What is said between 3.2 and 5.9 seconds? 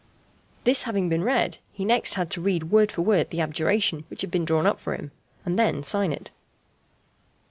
the abjuration which had been drawn up for him, and then